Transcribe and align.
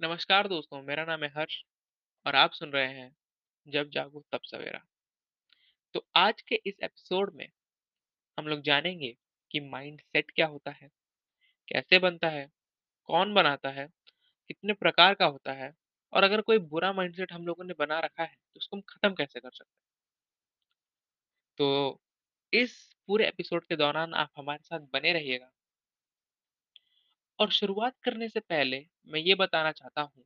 नमस्कार 0.00 0.46
दोस्तों, 0.48 0.82
मेरा 0.82 1.04
नाम 1.04 1.22
है 1.22 1.28
हर्ष 1.28 1.54
और 2.26 2.36
आप 2.36 2.52
सुन 2.52 2.70
रहे 2.70 2.86
हैं 2.86 3.16
जब 3.66 3.88
जागो 3.90 4.24
तब 4.32 4.40
सवेरा। 4.44 4.80
तो 5.94 6.06
आज 6.16 6.40
के 6.42 6.54
इस 6.66 6.74
एपिसोड 6.82 7.34
में 7.34 7.46
हम 8.38 8.46
लोग 8.46 8.60
जानेंगे 8.60 9.12
कि 9.50 9.60
माइंडसेट 9.60 10.30
क्या 10.30 10.46
होता 10.46 10.70
है, 10.70 10.88
कैसे 11.68 11.98
बनता 11.98 12.28
है, 12.28 12.48
कौन 13.08 13.34
बनाता 13.34 13.68
है, 13.68 13.86
कितने 14.48 14.72
प्रकार 14.72 15.14
का 15.14 15.26
होता 15.26 15.52
है 15.52 15.72
और 16.12 16.24
अगर 16.24 16.40
कोई 16.40 16.58
बुरा 16.58 16.92
माइंडसेट 16.92 17.32
हम 17.32 17.46
लोगों 17.46 17.64
ने 17.64 17.74
बना 17.78 18.00
रखा 18.00 18.22
है, 18.22 18.34
तो 18.34 18.58
उसको 18.58 18.76
हम 18.76 18.82
खत्म 18.88 19.14
कैसे 19.14 19.40
कर 19.40 19.50
सकते 19.50 19.70
हैं। 19.70 19.84
तो 21.58 22.00
इस 22.52 22.94
पूरे 23.06 23.28
एपिसोड 23.28 23.64
के 23.64 23.76
दौरान 23.76 24.14
आप 24.14 24.30
हमारे 24.36 24.62
साथ 24.62 24.80
बने 24.80 25.12
रहिएगा 25.12 25.50
और 27.40 27.50
शुरुआत 27.52 27.96
करने 28.02 28.28
से 28.28 28.40
पहले 28.42 28.84
मैं 29.08 29.20
ये 29.20 29.34
बताना 29.36 29.72
चाहता 29.72 30.02
हूँ 30.02 30.24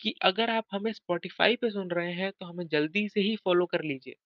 कि 0.00 0.12
अगर 0.22 0.50
आप 0.50 0.64
हमें 0.72 0.92
स्पॉटिफ़ाई 0.92 1.56
पे 1.56 1.70
सुन 1.70 1.90
रहे 1.90 2.12
हैं, 2.12 2.30
तो 2.32 2.46
हमें 2.46 2.66
जल्दी 2.68 3.08
से 3.08 3.20
ही 3.20 3.36
फ़ॉलो 3.36 3.66
कर 3.66 3.84
लीजिए। 3.84 4.16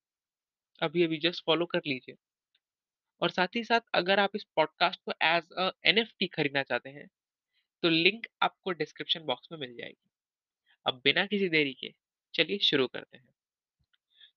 अभी-अभी 0.80 1.18
जस्ट 1.20 1.44
फ़ॉलो 1.46 1.66
कर 1.68 1.82
लीजिए 1.86 2.16
और 3.22 3.30
साथ 3.30 3.54
ही 3.56 3.62
साथ 3.64 3.80
अगर 3.94 4.20
आप 4.20 4.30
इस 4.36 4.42
पॉडकास्ट 4.56 5.00
को 5.04 5.12
एज़ 5.22 5.52
अ 5.58 5.70
एनएफटी 5.86 6.26
खरीदना 6.28 6.62
चाहते 6.62 6.90
हैं, 6.90 7.06
तो 7.82 7.90
लिंक 7.90 8.26
आपको 8.42 8.72
डिस्क्रिप्शन 8.74 9.24
बॉक्स 9.24 9.48
में 9.52 9.58
मिल 9.58 9.76
जाएगी। 9.76 10.10
अब 10.86 11.00
बिना 11.04 11.26
किसी 11.26 11.48
देरी 11.50 11.74
के 11.76 11.94
चलिए 12.34 12.58
शुरू 12.64 12.88
करते 12.88 13.18
हैं। 13.18 13.28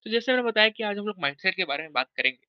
तो 0.05 0.09
जैसे 0.09 0.31
मैंने 0.31 0.43
बताया 0.43 0.69
कि 0.69 0.83
आज 0.83 0.97
हम 0.97 1.05
लोग 1.05 1.19
माइंडसेट 1.19 1.55
के 1.55 1.65
बारे 1.65 1.83
में 1.83 1.91
बात 1.93 2.09
करेंगे, 2.11 2.45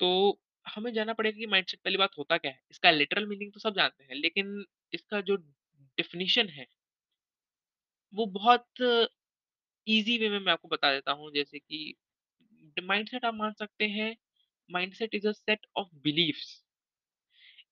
तो 0.00 0.40
हमें 0.66 0.92
जानना 0.92 1.12
पड़ेगा 1.14 1.38
कि 1.38 1.46
माइंडसेट 1.48 1.80
पहली 1.80 1.96
बात 1.98 2.18
होता 2.18 2.36
क्या 2.38 2.50
है? 2.52 2.60
इसका 2.70 2.90
लिटरल 2.92 3.26
मीनिंग 3.28 3.52
तो 3.52 3.60
सब 3.60 3.74
जानते 3.76 4.04
हैं, 4.04 4.14
लेकिन 4.16 4.64
इसका 4.92 5.20
जो 5.22 5.36
डेफ़िनिशन 5.36 6.48
है, 6.50 6.66
वो 8.12 8.26
बहुत 8.32 8.82
ईज़ी 9.86 10.16
वे 10.18 10.28
में 10.28 10.38
मैं 10.38 10.52
आपको 10.52 10.68
बता 10.68 10.92
देता 10.92 11.12
हूँ। 11.12 11.30
जैसे 11.32 11.58
कि 11.58 11.94
माइंडसेट 12.82 13.24
आप 13.24 13.34
मान 13.34 13.52
सकते 13.54 13.86
हैं, 13.88 14.14
mindset 14.70 15.14
is 15.14 15.28
a 15.28 15.32
set 15.34 15.66
of 15.76 15.88
beliefs 16.04 16.56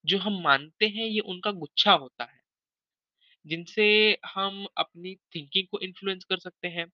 जो 0.05 0.19
हम 0.19 0.41
मानते 0.43 0.87
हैं 0.89 1.07
ये 1.07 1.21
उनका 1.27 1.51
गुच्छा 1.55 1.93
होता 1.95 2.25
है, 2.25 2.41
जिनसे 3.45 3.85
हम 4.27 4.67
अपनी 4.79 5.15
थिंकिंग 5.35 5.67
को 5.69 5.79
इन्फ्लुएंस 5.81 6.25
कर 6.25 6.39
सकते 6.39 6.69
हैं, 6.71 6.87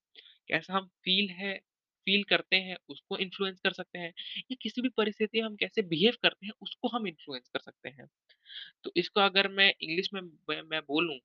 कैसा 0.48 0.74
हम 0.74 0.86
फ़ील 0.98 1.30
है 1.34 1.58
फ़ील 2.06 2.22
करते 2.24 2.56
हैं 2.58 2.76
उसको 2.88 3.16
इन्फ्लुएंस 3.18 3.60
कर 3.60 3.72
सकते 3.72 3.98
हैं, 3.98 4.12
या 4.50 4.56
किसी 4.62 4.82
भी 4.82 4.88
परिस्थिति 4.96 5.40
में 5.40 5.46
हम 5.46 5.56
कैसे 5.56 5.82
बिहेव 5.84 6.16
करते 6.22 6.46
हैं 6.46 6.52
उसको 6.62 6.88
हम 6.88 7.06
इन्फ्लुएंस 7.06 7.48
कर 7.48 7.60
सकते 7.60 7.88
हैं। 7.88 8.06
तो 8.84 8.92
इसको 8.96 9.20
अगर 9.20 9.48
मैं 9.48 9.72
इंग्लिश 9.82 10.10
में 10.14 10.20
मैं 10.62 10.80
बोलूँ, 10.82 11.18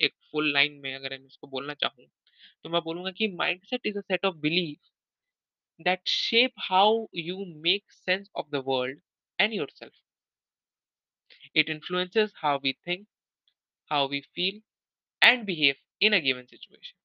एक 0.00 0.14
फुल 0.32 0.52
लाइन 0.52 0.80
में 0.82 0.94
अगर 0.94 1.18
मैं 1.18 1.26
इसको 1.26 1.46
बोलना 1.46 1.74
चाहूँ, 1.74 2.06
तो 2.64 2.70
मैं 2.70 2.82
बोलूँगा 2.82 3.10
कि 3.12 3.28
mindset 3.36 3.86
is 3.86 3.98
a 3.98 4.02
set 4.02 4.26
of 4.26 4.36
belief 4.38 4.90
that 5.80 6.08
shape 6.08 6.52
how 6.60 7.06
you 7.14 7.44
make 7.64 7.92
sense 7.92 8.30
of 8.36 8.50
the 8.50 8.62
world 8.66 9.00
and 9.38 9.54
yourself. 9.54 9.92
It 11.54 11.70
influences 11.70 12.32
how 12.34 12.50
we 12.58 12.72
think, 12.84 13.06
how 13.90 14.06
we 14.06 14.22
feel 14.36 14.60
and 15.22 15.46
behave 15.46 15.78
in 16.00 16.12
a 16.12 16.20
given 16.20 16.46
situation. 16.46 16.96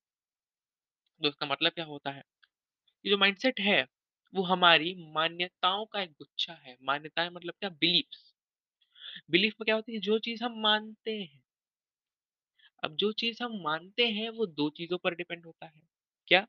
तो 1.21 1.27
इसका 1.27 1.45
मतलब 1.45 1.71
क्या 1.71 1.85
होता 1.85 2.11
है? 2.11 2.23
ये 3.05 3.09
जो 3.09 3.17
mindset 3.17 3.59
है, 3.59 3.81
वो 4.33 4.43
हमारी 4.43 4.93
मान्यताओं 5.13 5.85
का 5.87 6.01
एक 6.01 6.11
गुच्छा 6.13 6.53
है। 6.55 6.75
मान्यताएँ 6.83 7.29
मतलब 7.29 7.53
क्या? 7.59 7.69
बिलीफ्स। 7.71 8.31
बिलीफ 9.31 9.53
में 9.53 9.65
क्या 9.65 9.75
होती 9.75 9.93
है? 9.93 9.99
जो 10.01 10.19
चीज़ 10.19 10.43
हम 10.43 10.59
मानते 10.61 11.11
हैं। 11.13 11.41
अब 12.83 12.95
जो 12.95 13.11
चीज़ 13.13 13.41
हम 13.43 13.55
मानते 13.63 14.07
हैं, 14.09 14.29
वो 14.29 14.45
2 14.47 14.69
चीज़ों 14.71 14.97
पर 14.97 15.15
डिपेंड 15.15 15.45
होता 15.45 15.65
है। 15.67 15.81
क्या? 16.27 16.45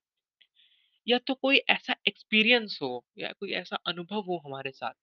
या 1.07 1.19
तो 1.19 1.35
कोई 1.35 1.57
ऐसा 1.71 1.95
एक्सपीरियंस 2.09 2.79
हो 2.83 2.91
या 3.19 3.33
कोई 3.33 3.53
ऐसा 3.55 3.77
अनुभव 3.87 4.21
हो 4.23 4.43
हमारे 4.47 4.71
साथ, 4.73 4.95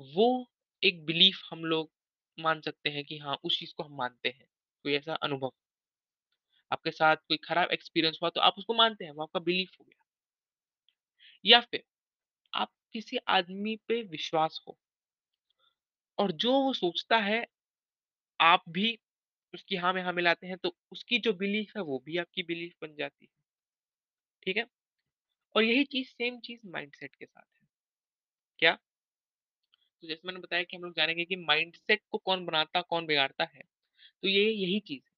वो 0.00 0.26
एक 0.82 1.04
बिलीफ 1.06 1.40
हम 1.50 1.64
लोग 1.64 1.90
मान 2.38 2.60
सकते 2.60 2.90
हैं 2.90 3.04
कि 3.04 3.18
हाँ, 3.18 3.36
उस 3.44 3.58
चीज़ 3.58 3.74
को 3.76 3.82
हम 3.82 3.96
मानते 3.96 4.28
हैं। 4.30 4.46
कोई 4.84 4.94
ऐसा 4.94 5.14
अनुभव। 5.22 5.52
आपके 6.70 6.90
साथ 6.92 7.16
कोई 7.24 7.36
खराब 7.44 7.70
एक्सपीरियंस 7.72 8.18
हुआ 8.22 8.30
तो 8.30 8.40
आप 8.42 8.54
उसको 8.58 8.74
मानते 8.76 9.04
हैं, 9.04 9.12
वो 9.12 9.22
आपका 9.22 9.40
बिलीफ 9.42 9.76
हो 9.80 9.84
गया। 9.84 10.04
या 11.44 11.60
फिर 11.62 11.82
आप 12.52 12.72
किसी 12.94 13.18
आदमी 13.30 13.76
पे 13.88 14.02
विश्वास 14.08 14.60
हो 14.62 14.78
और 16.18 16.32
जो 16.34 16.52
वो 16.54 16.72
सोचता 16.74 17.16
है 17.20 17.44
आप 18.40 18.62
भी 18.70 18.92
उसकी 19.54 19.76
हाँ 19.76 19.92
में 19.92 20.02
हाँ 20.02 20.12
मिलाते 20.12 20.46
हैं 20.46 20.56
तो 20.58 20.76
उसकी 20.92 21.18
जो 21.20 21.32
बिलीफ 21.36 21.72
है 21.76 21.82
वो 21.84 21.98
भी 22.00 22.18
आपकी 22.18 22.42
बिलीफ 22.44 22.74
बन 22.82 22.94
जाती 22.96 23.24
है, 23.24 23.30
ठीक 24.42 24.56
है? 24.56 24.64
और 25.54 25.64
यही 25.64 25.84
चीज़ 25.86 26.08
सेम 26.10 26.40
चीज़ 26.42 26.60
माइंडसेट 26.68 27.14
के 27.14 27.26
साथ 27.26 27.42
है। 27.54 27.68
क्या? 28.58 28.78
तो 30.02 30.08
जैसे 30.08 30.22
मैंने 30.24 30.40
बताया 30.40 30.62
कि 30.62 30.76
हम 30.76 30.82
लोग 30.82 30.92
जानेंगे 30.94 31.24
कि 31.24 31.36
माइंडसेट 31.38 32.02
को 32.10 32.18
कौन 32.20 32.44
बनाता, 32.46 32.80
कौन 32.82 33.06
बिगाड़ता 33.06 33.44
है। 33.46 33.62
तो 34.22 34.28
ये 34.28 34.44
यही 34.44 34.80
चीज़ 34.82 35.02
है। 35.02 35.15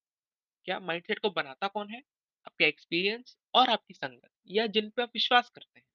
क्या 0.68 0.78
माइंडसेट 0.80 1.18
को 1.18 1.30
बनाता 1.30 1.68
कौन 1.68 1.90
है? 1.90 2.02
आपका 2.46 2.66
एक्सपीरियंस 2.66 3.36
और 3.54 3.70
आपकी 3.70 3.94
संगत 3.94 4.30
या 4.50 4.66
जिन 4.68 4.90
पे 4.90 5.02
आप 5.02 5.10
विश्वास 5.14 5.50
करते 5.50 5.78
हैं, 5.78 5.86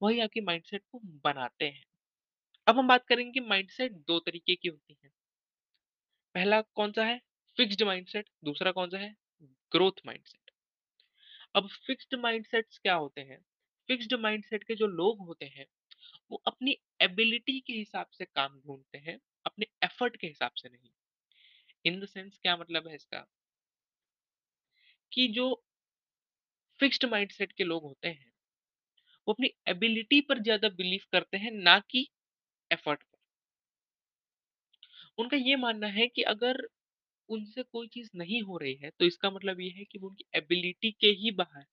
वही 0.00 0.18
आपकी 0.20 0.40
माइंडसेट 0.40 0.82
को 0.92 1.00
बनाते 1.24 1.64
हैं। 1.64 1.84
अब 2.66 2.78
हम 2.78 2.88
बात 2.88 3.06
करेंगे 3.06 3.32
कि 3.32 3.46
माइंडसेट 3.48 3.92
2 4.06 4.20
तरीके 4.20 4.56
की 4.56 4.68
होती 4.68 4.98
हैं। 5.04 5.12
पहला 6.34 6.60
कौन-सा 6.74 7.04
है? 7.04 7.20
फिक्स्ड 7.56 7.82
माइंडसेट, 7.82 8.28
दूसरा 8.44 8.72
कौन-सा 8.72 8.98
है? 8.98 9.14
Growth 9.72 10.06
mindset. 10.06 10.50
अब 11.54 11.68
फिक्स्ड 11.86 12.14
माइंडसेट्स 12.14 12.78
क्या 12.78 12.94
होते 12.94 13.20
हैं? 13.20 13.38
फिक्स्ड 13.88 14.14
माइंडसेट 14.14 14.64
के 14.64 14.74
जो 14.74 14.86
लोग 14.86 15.20
होते 15.26 15.46
हैं, 15.46 15.66
वो 16.30 16.42
अपनी 16.46 16.76
एबिलिटी 17.00 17.60
के 17.60 17.72
हिसाब 17.72 18.06
से 18.12 18.24
काम 18.24 18.60
ढूंढते 18.60 18.98
हैं, 18.98 19.18
अपने 19.46 19.66
एफर्ट 19.84 20.16
के 20.16 20.26
हिसाब 20.26 20.52
से 20.56 20.68
नहीं। 20.68 20.90
इन 21.84 22.00
द 22.00 22.04
सेंस 22.04 22.38
क्या 22.38 22.56
मतलब 22.56 22.88
है 22.88 22.94
इसका? 22.94 23.26
कि 25.12 25.26
जो 25.28 25.46
फिक्स्ड 26.80 27.04
माइंडसेट 27.04 27.52
के 27.52 27.64
लोग 27.64 27.82
होते 27.82 28.08
हैं, 28.08 28.32
वो 29.26 29.32
अपनी 29.32 29.50
एबिलिटी 29.68 30.20
पर 30.22 30.42
ज़्यादा 30.42 30.68
बिलीव 30.74 31.00
करते 31.12 31.36
हैं, 31.36 31.50
ना 31.52 31.78
कि 31.90 32.08
एफर्ट 32.70 33.02
पर। 33.02 33.18
उनका 35.18 35.36
ये 35.36 35.56
मानना 35.56 35.86
है 35.88 36.06
कि 36.08 36.22
अगर 36.22 36.60
उनसे 37.28 37.62
कोई 37.62 37.88
चीज़ 37.88 38.10
नहीं 38.16 38.42
हो 38.42 38.58
रही 38.58 38.74
है, 38.74 38.90
तो 38.90 39.04
इसका 39.04 39.30
मतलब 39.30 39.60
ये 39.60 39.70
है 39.70 39.84
कि 39.84 39.98
वो 39.98 40.08
उनकी 40.08 40.24
एबिलिटी 40.36 40.90
के 40.92 41.08
ही 41.18 41.30
बाहर। 41.36 41.66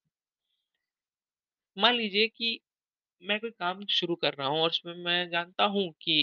मान 1.77 1.93
लीजिए 1.95 2.27
कि 2.27 2.49
मैं 3.21 3.39
कोई 3.39 3.51
काम 3.51 3.85
शुरू 3.91 4.15
कर 4.15 4.33
रहा 4.33 4.47
हूँ 4.47 4.59
और 4.59 4.69
उसमें 4.69 4.93
मैं 4.95 5.29
जानता 5.29 5.65
हूँ 5.71 5.91
कि 6.01 6.21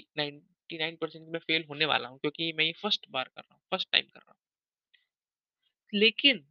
99% 0.74 1.28
मैं 1.28 1.40
फेल 1.40 1.64
होने 1.68 1.84
वाला 1.86 2.08
हूँ 2.08 2.18
क्योंकि 2.18 2.52
मैं 2.52 2.64
ये 2.64 2.72
फ़र्स्ट 2.82 3.06
बार 3.10 3.24
कर 3.26 3.40
रहा 3.40 3.54
हूँ, 3.54 3.62
फ़र्स्ट 3.70 3.88
टाइम 3.92 4.04
कर 4.06 4.20
रहा 4.20 4.32
हूँ। 4.32 4.40
लेकिन 5.92 6.42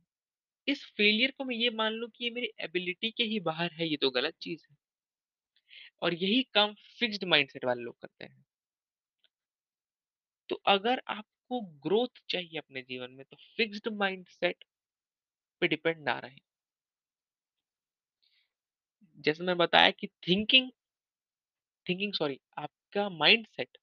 इस 0.67 0.84
फेलियर 0.97 1.31
को 1.31 1.45
मैं 1.45 1.56
ये 1.56 1.69
मान 1.73 1.94
लूँ 1.94 2.09
कि 2.09 2.23
ये 2.23 2.31
मेरी 2.31 2.51
एबिलिटी 2.61 3.11
के 3.11 3.23
ही 3.25 3.39
बाहर 3.41 3.72
है, 3.73 3.88
ये 3.88 3.97
तो 3.97 4.09
गलत 4.11 4.35
चीज़ 4.41 4.66
है 4.69 4.75
और 6.01 6.13
यही 6.13 6.41
काम 6.53 6.73
फिक्स्ड 7.00 7.23
माइंडसेट 7.25 7.66
वाले 7.66 7.84
लोग 7.84 7.97
करते 8.01 8.25
हैं। 8.25 8.44
तो 10.50 10.55
अगर 10.67 11.01
आपको 11.09 11.59
ग्रोथ 11.84 12.22
चाहिए 12.29 12.57
अपने 12.57 12.81
जीवन 12.84 13.11
में, 13.11 13.25
तो 13.25 13.38
फिक्स्ड 13.57 13.88
माइंडसेट 13.95 14.63
पे 15.61 15.67
डिपेंड 15.67 16.03
ना 16.03 16.17
रहे 16.19 16.40
जैसे 19.19 19.44
मैं 19.44 19.55
बताया 19.58 19.90
कि 19.91 20.08
थिंकिंग 20.28 20.69
थिंकिंग 21.85 22.14
सॉरी 22.14 22.40
आपका 22.58 23.08
माइंडसेट 23.11 23.78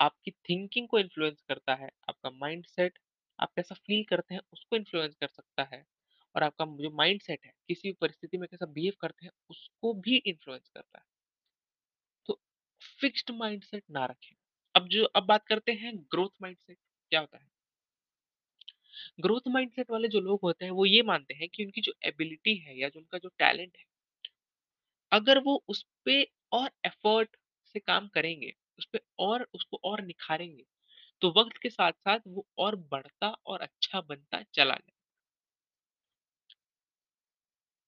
आपकी 0.00 0.30
थिंकिंग 0.48 0.88
को 0.88 0.98
इन्फ्लुएंस 0.98 1.40
करता 1.42 1.74
है। 1.74 1.90
आपका 2.08 2.30
माइंडसेट 2.32 2.98
आप 3.38 3.52
कैसा 3.56 3.74
फ़ील 3.76 4.04
करते 4.04 4.34
हैं 4.34 4.40
उसको 4.52 4.76
इन्फ्लुएंस 4.76 5.14
कर 5.14 5.28
सकता 5.28 5.68
है 5.72 5.84
और 6.34 6.42
आपका 6.42 6.64
जो 6.80 6.90
माइंडसेट 6.96 7.44
है 7.44 7.52
किसी 7.68 7.88
भी 7.88 7.92
परिस्थिति 8.00 8.38
में 8.38 8.48
कैसा 8.48 8.66
बिहेव 8.70 8.94
करते 9.00 9.26
हैं 9.26 9.32
उसको 9.50 9.92
भी 10.00 10.16
इन्फ्लुएंस 10.18 10.68
करता 10.68 10.98
है। 10.98 11.04
तो 12.28 12.38
फिक्स्ड 13.00 13.30
माइंडसेट 13.34 13.82
ना 13.90 14.04
रखें। 14.06 14.34
अब 14.74 14.88
जो 14.88 15.04
अब 15.16 15.26
बात 15.26 15.46
करते 15.46 15.72
हैं 15.74 15.96
ग्रोथ 16.12 16.30
माइंडसेट 16.42 16.78
क्या 17.12 17.20
होता 17.20 17.38
है? 17.38 17.46
ग्रोथ 19.20 19.48
माइंडसेट 19.48 19.90
वाले 19.90 20.08
जो 20.08 20.20
लोग 20.20 20.40
होते 20.42 20.64
हैं 20.64 20.72
वो 20.72 20.86
ये 20.86 21.02
मानते 21.04 21.34
हैं 21.34 21.48
कि 21.48 21.64
उनकी 21.64 21.80
जो 21.80 21.92
एबिलिटी 22.04 22.56
है 22.58 22.78
या 22.78 22.88
जो 22.88 23.00
उनका 23.00 23.18
जो 23.18 23.28
टैलेंट 23.38 23.76
है 23.78 23.84
अगर 25.12 25.38
वो 25.38 25.54
उस 25.68 25.84
पे 26.04 26.22
और 26.52 26.70
एफर्ट 26.86 27.36
से 27.74 27.78
काम 27.80 28.06
करेंगे, 28.08 28.52
उस 28.78 28.86
पे 28.86 29.00
और 29.20 29.46
उसको 29.54 29.80
और 29.84 30.02
निखारेंगे, 30.02 30.64
तो 31.22 31.32
वक़्त 31.34 31.58
के 31.58 31.70
साथ-साथ 31.70 32.20
वो 32.28 32.46
और 32.60 32.76
बढ़ता 32.88 33.30
और 33.46 33.62
अच्छा 33.62 34.00
बनता 34.02 34.42
चला 34.44 34.74
जाए, 34.76 34.92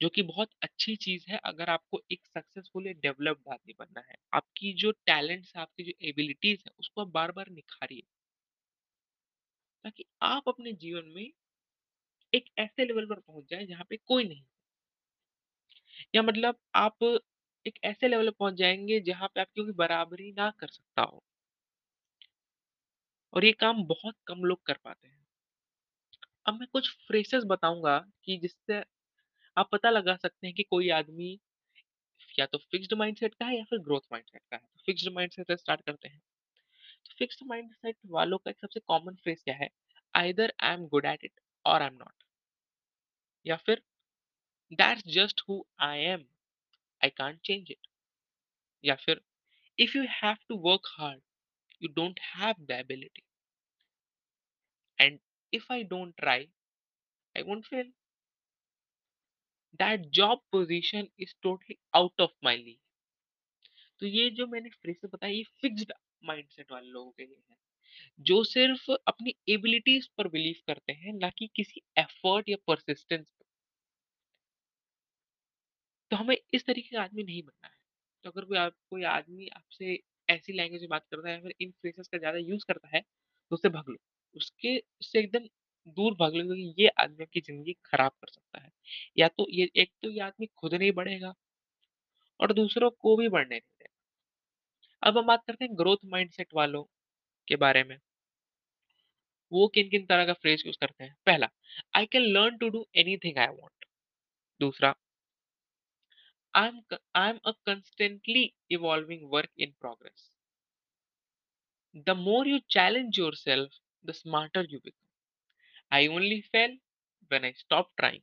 जो 0.00 0.08
कि 0.08 0.22
बहुत 0.22 0.50
अच्छी 0.62 0.94
चीज़ 0.98 1.24
है 1.28 1.38
अगर 1.46 1.70
आपको 1.70 2.00
एक 2.10 2.24
सक्सेसफुल 2.28 2.86
या 2.86 2.92
डेवलप्ड 3.00 3.48
आदमी 3.48 3.74
बनना 3.78 4.00
है। 4.02 4.16
आपकी 4.32 4.72
जो 4.78 4.90
टैलेंट्स 5.06 5.52
है, 5.56 5.62
आपकी 5.62 5.84
जो 5.84 5.92
एबिलिटीज़ 6.08 6.60
है, 6.60 6.72
उसको 6.78 7.00
आप 7.00 7.12
बार-बार 7.12 7.50
निखारिए। 7.52 8.02
ताकि 9.84 10.04
आप 10.22 10.48
अपने 10.48 10.72
जीवन 10.76 11.10
में 11.10 11.30
एक 12.32 12.44
ऐसे 12.58 12.84
लेवल 12.84 13.06
पर 13.06 13.20
पहुँच 13.20 13.50
जाएँ 13.50 13.66
जहाँ 13.66 13.86
पे 13.90 13.96
कोई 13.98 14.24
नहीं। 14.24 14.44
या 16.14 16.22
मतलब 16.22 16.56
आप 16.76 16.98
एक 17.66 17.78
ऐसे 17.84 18.08
लेवल 18.08 18.30
पहुँच 18.30 18.54
जाएँगे 18.54 19.00
जहाँ 19.00 19.28
पे 19.28 19.40
आपकी 19.40 19.62
कोई 19.62 19.72
बराबरी 19.72 20.32
ना 20.32 20.50
कर 20.50 20.68
सकता 20.68 21.02
हो। 21.02 21.22
और 23.32 23.44
ये 23.44 23.52
काम 23.52 23.84
बहुत 23.84 24.14
कम 24.26 24.44
लोग 24.44 24.62
कर 24.66 24.78
पाते 24.84 25.08
हैं। 25.08 25.26
अब 26.46 26.54
मैं 26.54 26.68
कुछ 26.72 26.88
फ्रेज़ेज़ 27.08 27.44
बताऊँगा 27.46 27.98
कि 28.24 28.36
जिससे 28.38 28.82
आप 29.56 29.68
पता 29.72 29.90
लगा 29.90 30.16
सकते 30.16 30.46
हैं 30.46 30.54
कि 30.56 30.62
कोई 30.62 30.88
आदमी 30.90 31.38
या 32.38 32.46
तो 32.46 32.58
फिक्स्ड 32.58 32.94
माइंडसेट 32.94 33.34
का 33.34 33.46
है 33.46 33.56
या 33.56 33.64
फिर 33.64 33.78
ग्रोथ 33.78 34.00
माइंडसेट 34.12 34.42
का 34.50 34.56
है। 34.56 34.62
फिक्स्ड 34.86 35.12
माइंडसेट 35.14 35.46
से 35.46 35.56
स्टार्ट 35.56 35.80
करते 35.80 36.08
हैं। 36.08 36.20
तो 37.06 37.14
फिक्स्ड 37.18 37.46
माइंडसेट 37.46 37.96
वालों 38.06 38.38
का 38.38 38.50
एक 38.50 38.58
सबसे 38.60 38.80
कॉमन 38.80 39.14
फ्रेज़ 39.14 39.44
क्या 39.44 39.54
है? 39.54 39.68
Either 40.14 40.52
I 40.60 40.74
am 40.74 40.86
good 40.86 41.06
at 41.06 41.24
it 41.24 41.40
और 41.64 41.82
आई 41.82 41.88
एम 41.88 41.94
नॉट 41.94 42.24
या 43.46 43.56
फिर 43.56 43.82
that's 44.72 45.02
just 45.08 45.40
who 45.48 45.64
I 45.80 46.00
am, 46.00 46.24
I 47.02 47.10
can't 47.18 47.40
change 47.44 47.70
it 47.70 47.86
या 48.84 48.94
फिर 48.96 49.20
if 49.78 49.96
you 49.98 50.04
have 50.12 50.36
to 50.48 50.56
work 50.60 50.86
hard, 50.90 51.20
you 51.82 51.88
don't 51.94 52.20
have 52.26 52.54
the 52.62 52.70
ability 52.80 53.22
and 54.98 55.18
if 55.52 55.72
I 55.72 55.84
don't 55.84 56.14
try, 56.16 56.48
I 57.36 57.42
won't 57.42 57.64
fail. 57.66 57.92
That 59.80 60.06
job 60.14 60.42
position 60.52 61.08
is 61.20 61.34
totally 61.42 61.76
out 61.94 62.20
of 62.20 62.32
my 62.44 62.56
league. 62.56 62.78
तो 64.02 64.06
ये 64.06 64.28
जो 64.30 64.46
मैंने 64.46 64.70
phrases 64.72 65.10
बताया 65.12 65.32
ये 65.32 65.42
fixed 65.62 65.92
mindset 66.24 66.72
वाले 66.72 66.88
लोगों 66.88 67.10
के 67.10 67.24
लिए 67.24 67.42
है, 67.50 67.56
जो 68.20 68.42
सिर्फ़ 68.44 68.90
अपनी 69.08 69.34
एबिलिटीज़ 69.48 70.08
पर 70.18 70.28
बिलीव 70.28 70.62
करते 70.66 70.92
हैं, 70.92 71.12
ना 71.14 71.30
कि 71.30 71.48
किसी 71.56 71.82
एफर्ट 71.98 72.48
या 72.48 72.56
परसिस्टेंस। 72.66 73.26
तो 76.10 76.16
हमें 76.16 76.36
इस 76.54 76.64
तरीके 76.66 76.96
का 76.96 77.02
आदमी 77.02 77.22
नहीं 77.24 77.42
बनना 77.42 77.66
है। 77.68 77.74
तो 78.24 78.30
अगर 78.30 78.44
कोई 78.44 78.58
आप 78.58 78.74
कोई 78.90 79.02
आदमी 79.10 79.48
आपसे 79.50 79.98
ऐसी 80.28 80.52
लैंग्वेज 80.52 80.80
में 80.82 80.88
बात 80.90 81.04
करता 81.06 81.28
है 81.30 81.40
फिर 81.42 81.54
इन 81.60 81.70
फ्रेज़ेज़ 81.72 82.08
का 82.12 82.18
ज़्यादा 82.18 82.38
यूज़ 82.40 82.64
करता 82.68 82.88
है, 82.88 83.00
तो 83.00 83.54
उससे 83.54 83.68
भाग 83.68 83.88
लो। 83.88 83.96
उसके 84.36 84.76
उससे 84.78 85.18
एकदम 85.18 85.46
दूर 85.96 86.14
भाग 86.14 86.34
लो 86.34 86.44
क्योंकि 86.46 86.82
ये 86.82 86.88
आदमी 87.00 87.22
आपकी 87.24 87.40
ज़िंदगी 87.40 87.72
खराब 87.84 88.12
कर 88.12 88.28
सकता 88.28 88.60
है। 88.60 88.70
या 89.18 89.28
तो 89.28 89.46
ये 89.52 89.70
एक 89.76 89.92
तो 90.02 90.10
ये 90.10 90.20
आदमी 90.22 90.46
खुद 90.56 90.74
नहीं 90.74 90.92
बढ़ेगा 90.92 91.34
और 92.40 92.52
दूसरों 92.52 92.90
को 92.92 93.16
भी 93.16 93.28
बढ़ने 93.28 93.48
नहीं 93.48 93.60
देगा। 93.60 93.88
अब 95.02 95.18
हम 95.18 95.26
बात 95.26 95.42
करते 95.46 95.64
हैं 95.64 95.76
ग्रोथ 95.78 96.04
माइंडसेट 96.06 96.54
वालों 96.54 96.82
के 97.48 97.56
बारे 97.58 97.84
में। 97.84 97.98
वो 99.52 99.66
किन-किन 99.68 100.04
तरह 100.06 100.24
का 100.26 100.32
फ्रेज़ 100.34 100.62
यूज़ 100.66 100.76
करते 100.80 101.04
हैं। 101.04 101.14
पहला, 101.26 101.48
I 101.94 102.06
can 102.06 102.22
learn 102.28 102.56
to 102.56 102.68
do 102.68 102.86
anything 102.96 103.38
I 103.38 103.46
want. 103.48 103.84
दूसरा, 104.60 104.94
I 106.54 106.68
am 106.68 107.38
a 107.38 107.50
constantly 107.66 108.50
evolving 108.70 109.28
work 109.32 109.50
in 109.58 109.72
progress. 109.80 110.30
The 112.06 112.10
more 112.18 112.48
you 112.48 112.58
challenge 112.70 113.18
yourself, 113.18 113.70
the 114.04 114.12
smarter 114.12 114.66
you 114.70 114.78
become. 114.78 115.06
I 115.92 116.08
only 116.08 116.40
fail 116.42 116.78
when 117.30 117.44
I 117.44 117.52
stop 117.54 117.90
trying 117.96 118.22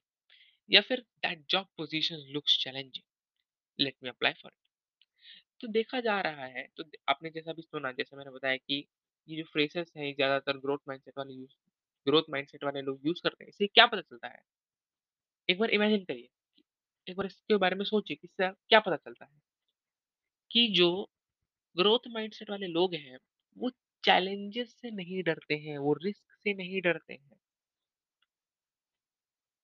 या 0.70 0.82
फिर 0.82 1.00
that 1.24 1.46
job 1.50 1.68
position 1.78 2.26
looks 2.34 2.58
challenging, 2.60 3.04
let 3.80 3.96
me 4.04 4.10
apply 4.10 4.34
for 4.34 4.52
it. 4.52 4.60
तो 5.62 5.68
देखा 5.70 6.00
जा 6.02 6.20
रहा 6.22 6.46
है, 6.48 6.68
तो 6.68 6.84
आपने 7.10 7.30
जैसा 7.30 7.54
भी 7.54 7.62
सुना, 7.62 7.92
जैसे 7.94 8.18
मैंने 8.18 8.32
बताया 8.32 8.58
कि 8.58 8.86
ये 9.28 9.38
जो 9.38 9.44
फ्रेज़ेज़ 9.44 9.92
हैं, 9.98 10.14
ज़्यादातर 10.16 10.58
ग्रोथ 10.60 10.80
माइंडसेट 10.88 11.18
वाले 11.18 11.34
यूज़ 11.34 11.54
ग्रोथ 12.08 12.24
माइंडसेट 12.32 12.64
वाले 12.64 12.82
लोग 12.82 13.08
यूज़ 13.08 13.22
करते 13.24 13.44
हैं। 13.44 13.50
इससे 13.50 13.68
क्या 13.68 13.86
पता 13.88 14.02
चलता 14.02 14.28
है? 14.28 14.42
एक 15.50 15.60
बार 15.60 15.70
इमेजिन 15.72 16.04
करिए, 16.06 16.30
एक 17.08 17.16
बार 17.18 17.26
इसके 17.26 17.58
बारे 17.58 17.76
में 17.76 17.86
सोचिए 17.86 18.18
कि 18.18 18.28
इससे 18.28 18.50
क्या 18.50 18.80
पता 18.80 18.96
चलता 18.96 19.26
है? 19.26 19.32
कि 20.52 20.62
जो 20.72 20.88
ग्रोथ 21.76 22.08
माइंडसेट 22.10 22.50
वाले 22.50 22.68
लोग 22.68 22.96
हैं, 22.96 23.18
वो 23.58 23.72
चैलेंजेस 24.04 24.76
से 24.82 24.92
नहीं 24.92 25.24
डरते 25.24 25.56
हैं, 25.60 25.78
वो 25.80 25.94
रिस्क 26.04 26.34
से 26.36 26.54
नहीं 26.54 26.82
डरते 26.82 27.14
हैं। 27.14 27.40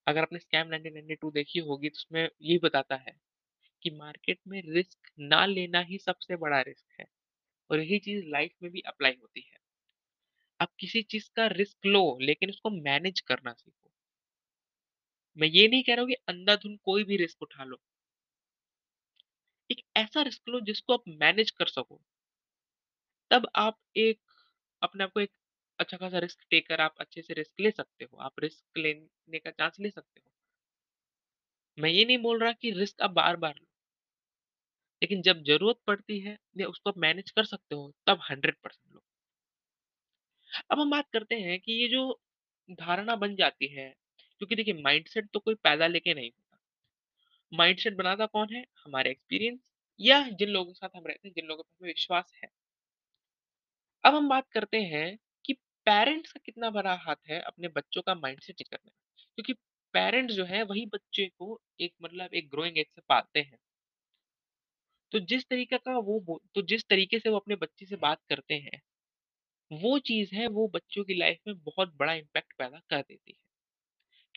अगर 0.06 0.22
आपने 0.22 0.38
स्कैम 0.38 0.68
1992 0.68 1.30
देखी 1.30 1.58
होगी, 1.60 1.88
तो 1.88 1.94
उसमें 1.94 2.22
यही 2.22 2.58
बताता 2.58 2.96
है 2.98 3.12
कि 3.82 3.90
मार्केट 3.92 4.40
में 4.48 4.60
रिस्क 4.68 5.10
ना 5.20 5.44
लेना 5.46 5.80
ही 5.84 5.98
सबसे 6.00 6.36
बड़ा 6.38 6.60
रिस्क 6.62 7.00
है 7.00 7.06
और 7.70 7.80
यही 7.80 7.98
चीज़ 8.00 8.26
लाइफ 8.28 8.52
में 8.62 8.72
भी 8.72 8.80
अप्लाई 8.88 9.18
होती 9.22 9.40
है। 9.42 9.58
आप 10.60 10.70
किसी 10.80 11.02
चीज़ 11.04 11.28
का 11.36 11.46
रिस्क 11.48 11.86
लो, 11.86 12.02
लेकिन 12.20 12.50
उसको 12.50 12.70
मैनेज 12.80 13.20
करना 13.22 13.52
सीखो। 13.52 13.81
मैं 15.36 15.48
ये 15.48 15.66
नहीं 15.68 15.82
कह 15.82 15.94
रहा 15.94 16.02
हूँ 16.02 16.08
कि 16.08 16.14
अंधाधुन 16.28 16.76
कोई 16.84 17.04
भी 17.04 17.16
रिस्क 17.16 17.42
उठा 17.42 17.64
लो। 17.64 17.78
एक 19.70 19.80
ऐसा 19.96 20.22
रिस्क 20.22 20.48
लो 20.48 20.60
जिसको 20.64 20.92
आप 20.94 21.02
मैनेज 21.18 21.50
कर 21.52 21.66
सको। 21.70 22.00
तब 23.30 23.46
आप 23.56 23.78
एक 23.96 24.18
अपने 24.82 25.04
आप 25.04 25.12
को 25.12 25.20
एक 25.20 25.30
अच्छा 25.78 25.96
खासा 25.96 26.18
रिस्क 26.18 26.44
टेकर 26.50 26.80
आप 26.80 26.94
अच्छे 27.00 27.22
से 27.22 27.34
रिस्क 27.34 27.60
ले 27.60 27.70
सकते 27.72 28.04
हो। 28.04 28.18
आप 28.20 28.40
रिस्क 28.40 28.78
लेने 28.78 29.38
का 29.38 29.50
चांस 29.52 29.76
ले 29.80 29.90
सकते 29.90 30.20
हो। 30.20 30.30
मैं 31.78 31.90
ये 31.90 32.04
नहीं 32.04 32.18
बोल 32.18 32.38
रहा 32.40 32.52
कि 32.54 32.70
रिस्क 32.72 33.02
आप 33.02 33.10
बार-बार 33.12 33.54
लो। 33.54 33.66
लेकिन 35.02 35.20
जब 35.22 35.42
ज़रूरत 35.44 35.78
पड़ती 35.86 36.18
है 36.20 36.36
या 36.56 36.66
उसको 36.68 36.90
आप 36.90 36.98
मैनेज 36.98 37.30
कर 37.30 37.44
सकते 37.46 37.74
हो, 37.74 37.92
तब 38.06 38.20
100% 38.22 38.92
लो। 38.92 39.00
अब 40.70 40.78
हम 40.80 40.90
बात 40.90 41.08
करते 41.12 41.34
हैं 41.36 41.58
कि 41.60 41.72
ये 41.74 41.88
जो 41.88 42.02
धारणा 42.78 43.16
बन 43.16 43.34
जाती 43.36 43.66
है 43.74 43.92
क्योंकि 44.42 44.56
देखिए 44.56 44.82
माइंडसेट 44.82 45.28
तो 45.34 45.40
कोई 45.40 45.54
पैदा 45.54 45.86
लेके 45.86 46.14
नहीं 46.14 46.30
होता। 46.30 46.58
माइंडसेट 47.52 47.96
बनाता 47.96 48.26
कौन 48.26 48.54
है? 48.54 48.64
हमारे 48.86 49.10
एक्सपीरियंस 49.10 49.60
या 50.00 50.20
जिन 50.30 50.48
लोगों 50.48 50.72
के 50.72 50.76
साथ 50.76 50.96
हम 50.96 51.06
रहते 51.06 51.28
हैं, 51.28 51.34
जिन 51.34 51.46
लोगों 51.46 51.62
पे 51.62 51.76
हमें 51.80 51.90
विश्वास 51.90 52.32
है। 52.44 52.48
अब 54.04 54.14
हम 54.14 54.28
बात 54.28 54.48
करते 54.48 54.80
हैं 54.82 55.16
कि 55.44 55.52
पेरेंट्स 55.86 56.32
का 56.32 56.40
कितना 56.44 56.70
बड़ा 56.70 56.94
हाथ 56.96 57.16
है 57.28 57.40
अपने 57.40 57.68
बच्चों 57.68 58.02
का 58.02 58.14
माइंडसेट 58.14 58.56
चेंज 58.56 58.68
करने 58.68 58.90
में। 58.90 59.24
क्योंकि 59.36 59.52
पेरेंट्स 59.94 60.34
जो 60.34 60.44
है 60.44 60.62
वही 60.62 60.86
बच्चे 60.86 61.26
को 61.28 61.60
एक 61.80 61.94
मतलब 62.02 62.34
एक 62.34 62.50
ग्रोइंग 62.50 62.78
एज 62.78 62.86
से 62.86 63.02
पालते 63.08 63.40
हैं। 63.40 63.58
तो 65.12 65.18
जिस 65.20 65.44
तरीके 65.44 65.78
का 65.78 65.96
वो 65.98 66.40
तो 66.54 66.62
जिस 66.62 66.84
तरीके 66.84 67.18
से 67.18 67.30
वो 67.30 67.36
अपने 67.36 67.56
बच्चे 67.56 67.86
से 67.86 67.96
बात 67.96 68.18
करते 68.28 68.54
हैं, 68.54 68.80
वो 69.70 69.98
चीज़ 70.00 70.34
है 70.34 70.46
वो 70.48 70.68
बच्चों 70.68 71.04
की 71.04 71.14
लाइफ 71.14 71.38
में 71.46 71.56
बहुत 71.60 71.94
बड़ा 71.96 72.14
इम्पैक्ट 72.14 72.52
पैदा 72.58 72.80
कर 72.90 73.02
देती 73.02 73.32
है। 73.32 73.41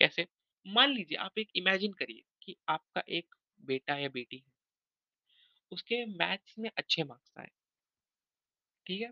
कैसे? 0.06 0.28
मान 0.66 0.92
लीजिए 0.92 1.18
आप 1.20 1.38
एक 1.40 1.50
इमेजिन 1.58 1.94
करिए 1.96 2.24
कि 2.42 2.56
आपका 2.70 3.04
एक 3.12 3.36
बेटा 3.64 3.98
या 3.98 4.10
बेटी 4.12 4.38
है, 4.38 4.52
उसके 5.72 6.04
मैथ्स 6.14 6.58
में 6.60 6.70
अच्छे 6.72 7.04
मार्क्स 7.04 7.34
आए, 7.38 7.50
ठीक 8.86 9.02
है? 9.02 9.10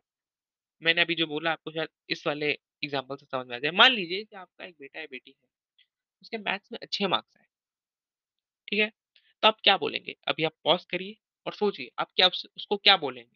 मैंने 0.82 1.02
अभी 1.02 1.16
जो 1.16 1.28
बोला 1.28 1.52
आपको 1.52 1.72
शायद 1.72 1.90
इस 2.10 2.26
वाले 2.28 2.52
एग्ज़ाम्पल 2.52 3.16
से 3.18 3.26
समझ 3.28 3.48
में 3.48 3.56
आ 3.56 3.60
जाए। 3.60 3.72
मान 3.74 3.92
लीजिए 3.94 4.24
कि 4.24 4.36
आपका 4.38 4.66
एक 4.66 4.76
बेटा 4.80 5.00
या 5.00 5.08
बेटी 5.12 5.32
है, 5.34 5.50
उसके 6.22 6.40
मैथ्स 6.40 6.72
में 6.72 6.80
अच्छे 6.82 7.08
मार्क्स 7.08 7.38
आए, 7.38 7.48
ठीक 8.68 8.80
है? 8.80 8.88
तो 9.44 9.48
आप 9.48 9.60
क्या 9.64 9.76
बोलेंगे? 9.78 10.16
अभी 10.28 10.44
आप 10.44 10.54
पॉज़ 10.64 10.86
करिए 10.90 11.16
और 11.46 11.54
सोचिए 11.54 11.92
आप 12.00 12.12
क्या 12.16 12.28
उसको 12.28 12.78
क्या 12.80 12.98
बोलेंगे? 12.98 13.32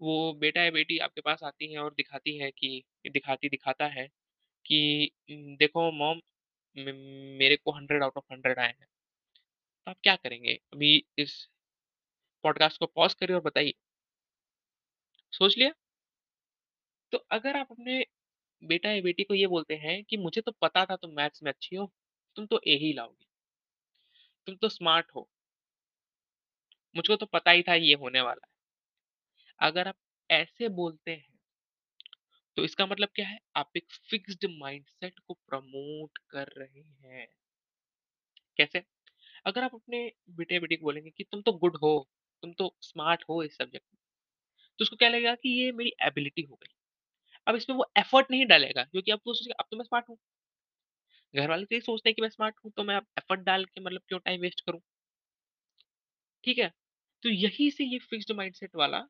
वो 0.00 0.14
बेटा 0.34 0.62
या 0.62 0.70
बेटी 0.70 0.96
आपके 0.98 1.20
पास 1.20 1.42
आती 1.42 1.72
है 1.72 1.78
और 1.78 1.94
दिखाती 1.94 2.36
है 2.38 2.50
कि 2.50 2.82
दिखाती 3.08 3.48
दिखाता 3.48 3.86
है 3.90 4.06
कि 4.66 5.10
देखो 5.60 5.90
मॉम 5.94 6.20
मेरे 6.76 7.56
को 7.56 7.72
100 7.72 8.02
आउट 8.02 8.16
ऑफ़ 8.16 8.24
100 8.32 8.58
आए 8.58 8.68
हैं। 8.68 8.86
तो 9.86 9.90
आप 9.90 9.96
क्या 10.02 10.16
करेंगे? 10.16 10.54
अभी 10.72 11.04
इस 11.18 11.48
पॉडकास्ट 12.44 12.78
को 12.78 12.86
पॉज़ 12.86 13.14
करिए 13.16 13.36
और 13.36 13.42
बताइए। 13.42 13.74
सोच 15.32 15.56
लिया? 15.58 15.72
तो 17.12 17.18
अगर 17.30 17.56
आप 17.56 17.68
अपने 17.70 18.04
बेटा 18.62 18.90
या 18.90 19.02
बेटी 19.02 19.24
को 19.24 19.34
ये 19.34 19.46
बोलते 19.46 19.76
हैं 19.76 20.02
कि 20.04 20.16
मुझे 20.16 20.40
तो 20.40 20.52
पता 20.52 20.84
था 20.86 20.96
तुम 20.96 21.10
मैथ्स 21.10 21.42
में 21.42 21.52
अच्छी 21.52 21.76
हो, 21.76 21.92
तुम 22.36 22.46
तो 22.46 22.60
ए 22.66 22.76
ही 22.76 22.92
लाओगी, 22.92 23.26
तुम 24.46 24.56
तो 24.56 24.68
स्मार्ट 24.68 25.10
हो, 25.14 25.28
मुझको 26.96 27.16
तो 27.16 27.26
पता 27.26 27.50
ही 27.50 27.62
था 27.62 27.74
ये 27.74 27.94
होने 27.94 28.20
वाला 28.20 28.46
है। 28.46 29.68
अगर 29.68 29.88
आप 29.88 29.96
ऐसे 30.30 30.68
बोलते 30.68 31.10
हैं, 31.10 31.29
तो 32.60 32.64
इसका 32.64 32.86
मतलब 32.86 33.08
क्या 33.14 33.26
है? 33.28 33.38
आप 33.56 33.76
एक 33.76 33.92
फिक्स्ड 34.10 34.44
माइंडसेट 34.50 35.18
को 35.18 35.34
प्रमोट 35.34 36.18
कर 36.30 36.52
रहे 36.56 36.80
हैं। 36.80 37.26
कैसे? 38.58 38.82
अगर 39.46 39.64
आप 39.64 39.74
अपने 39.74 40.00
बेटे 40.32 40.58
बेटी 40.60 40.76
को 40.76 40.84
बोलेंगे 40.84 41.10
कि 41.10 41.24
तुम 41.24 41.42
तो 41.42 41.52
गुड 41.54 41.76
हो, 41.76 41.92
तुम 42.42 42.52
तो 42.52 42.74
स्मार्ट 42.82 43.24
हो 43.30 43.42
इस 43.42 43.56
सब्जेक्ट 43.56 43.86
में, 43.86 43.98
तो 44.78 44.82
उसको 44.82 44.96
क्या 44.96 45.08
लगेगा 45.08 45.34
कि 45.36 45.50
ये 45.60 45.72
मेरी 45.72 45.92
एबिलिटी 46.02 46.42
हो 46.42 46.56
गई। 46.56 46.74
अब 47.46 47.56
इसमें 47.56 47.76
वो 47.76 47.86
एफर्ट 47.98 48.30
नहीं 48.30 48.46
डालेगा 48.46 48.84
क्योंकि 48.84 49.12
अब 49.12 49.20
वो 49.26 49.34
सोचेगा 49.34 49.56
अब 49.60 49.66
तो 49.70 49.76
मैं 49.76 49.84
स्मार्ट 49.84 50.08
हूँ। 50.08 50.18
घर 51.34 51.48
वाले 51.48 51.64
तो 51.64 51.74
ये 51.74 51.80
सोचते 51.80 52.08
हैं 52.08 52.14
कि 52.14 52.22
मैं 52.22 52.28
स्मार्ट 52.28 52.54
हूँ, 52.64 52.72
तो 52.72 52.84
मैं 52.84 52.96
अब 52.96 53.06
एफर्ट 53.18 53.40
डाल 53.40 53.64
के 53.64 53.80
मतलब 53.80 54.02
क्यों 54.08 54.18
टाइम 54.20 54.40
वेस्ट 54.40 54.60
करूँ, 54.60 54.80
ठीक 56.44 56.58
है? 56.58 56.68
तो 57.22 57.28
यही 57.28 57.70
से 57.70 57.84
ये 57.84 57.98
फिक्स्ड 58.00 58.32
माइंडसेट 58.32 58.76
वाला 58.76 59.06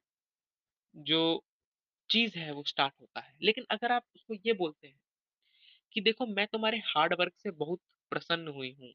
जो 0.95 1.21
चीज़ 2.10 2.38
है 2.38 2.52
वो 2.52 2.62
स्टार्ट 2.66 2.94
होता 3.00 3.20
है। 3.20 3.34
लेकिन 3.42 3.64
अगर 3.70 3.92
आप 3.92 4.04
उसको 4.16 4.34
ये 4.46 4.52
बोलते 4.54 4.88
हैं 4.88 4.98
कि 5.94 6.00
देखो 6.00 6.26
मैं 6.28 6.46
तुम्हारे 6.46 6.78
हार्ड 6.86 7.14
वर्क 7.14 7.34
से 7.38 7.50
बहुत 7.56 7.80
प्रसन्न 8.12 8.48
हुई 8.50 8.72
हूँ। 8.80 8.92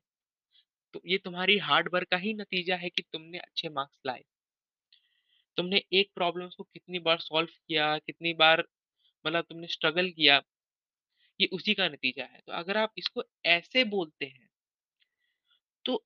तो 0.94 1.02
ये 1.06 1.18
तुम्हारी 1.20 1.58
हार्ड 1.60 1.90
वर्क 1.94 2.08
का 2.12 2.18
ही 2.18 2.34
नतीजा 2.34 2.76
है 2.76 2.90
कि 2.90 3.04
तुमने 3.14 3.38
अच्छे 3.40 3.70
मार्क्स 3.70 4.00
लाए। 4.08 4.24
तुमने 5.58 5.82
एक 5.94 6.10
प्रॉब्लम्स 6.16 6.56
को 6.56 6.64
कितनी 6.64 7.00
बार 7.00 7.20
सॉल्व 7.20 7.48
किया, 7.50 7.98
कितनी 7.98 8.34
बार 8.36 8.64
मतलब 9.26 9.46
तुमने 9.50 9.68
स्ट्रगल 9.68 10.10
किया, 10.12 10.42
ये 11.40 11.48
उसी 11.54 11.74
का 11.74 11.88
नतीजा 11.90 12.26
है। 12.26 12.40
तो 12.40 12.54
अगर 12.54 12.78
आप 12.78 12.94
इसको 12.98 13.24
ऐसे 13.48 13.84
बोलते 13.88 14.26
हैं 14.26 14.48
तो 15.86 16.04